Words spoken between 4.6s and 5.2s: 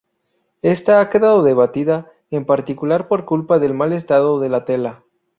tela.